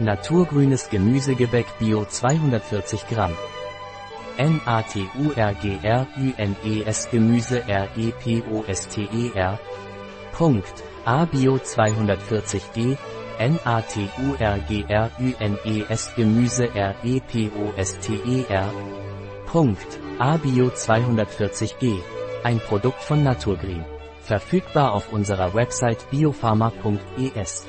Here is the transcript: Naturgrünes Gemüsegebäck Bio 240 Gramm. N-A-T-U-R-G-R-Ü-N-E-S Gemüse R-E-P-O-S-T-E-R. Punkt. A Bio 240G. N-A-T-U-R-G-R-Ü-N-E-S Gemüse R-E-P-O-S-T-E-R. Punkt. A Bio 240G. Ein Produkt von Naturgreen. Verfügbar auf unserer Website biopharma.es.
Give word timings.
Naturgrünes 0.00 0.90
Gemüsegebäck 0.90 1.66
Bio 1.78 2.04
240 2.04 3.06
Gramm. 3.06 3.30
N-A-T-U-R-G-R-Ü-N-E-S 4.36 7.08
Gemüse 7.12 7.62
R-E-P-O-S-T-E-R. 7.68 9.58
Punkt. 10.32 10.82
A 11.04 11.24
Bio 11.26 11.58
240G. 11.58 12.96
N-A-T-U-R-G-R-Ü-N-E-S 13.38 16.10
Gemüse 16.16 16.68
R-E-P-O-S-T-E-R. 16.74 18.70
Punkt. 19.46 20.00
A 20.18 20.36
Bio 20.36 20.70
240G. 20.70 22.00
Ein 22.42 22.58
Produkt 22.58 23.00
von 23.00 23.22
Naturgreen. 23.22 23.84
Verfügbar 24.22 24.92
auf 24.92 25.12
unserer 25.12 25.54
Website 25.54 26.10
biopharma.es. 26.10 27.64